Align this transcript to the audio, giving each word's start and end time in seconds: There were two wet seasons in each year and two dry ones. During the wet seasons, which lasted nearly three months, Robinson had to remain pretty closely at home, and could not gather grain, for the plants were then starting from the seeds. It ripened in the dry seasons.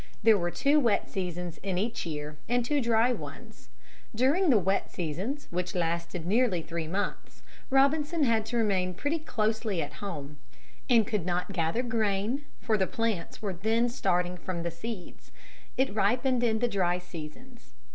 There 0.23 0.35
were 0.35 0.49
two 0.49 0.79
wet 0.79 1.07
seasons 1.11 1.59
in 1.61 1.77
each 1.77 2.07
year 2.07 2.35
and 2.49 2.65
two 2.65 2.81
dry 2.81 3.11
ones. 3.13 3.69
During 4.15 4.49
the 4.49 4.57
wet 4.57 4.89
seasons, 4.89 5.47
which 5.51 5.75
lasted 5.75 6.25
nearly 6.25 6.63
three 6.63 6.87
months, 6.87 7.43
Robinson 7.69 8.23
had 8.23 8.43
to 8.47 8.57
remain 8.57 8.95
pretty 8.95 9.19
closely 9.19 9.79
at 9.79 9.93
home, 10.01 10.37
and 10.89 11.05
could 11.05 11.23
not 11.27 11.53
gather 11.53 11.83
grain, 11.83 12.45
for 12.59 12.79
the 12.79 12.87
plants 12.87 13.43
were 13.43 13.53
then 13.53 13.89
starting 13.89 14.37
from 14.37 14.63
the 14.63 14.71
seeds. 14.71 15.31
It 15.77 15.93
ripened 15.93 16.43
in 16.43 16.57
the 16.57 16.67
dry 16.67 16.97
seasons. 16.97 17.73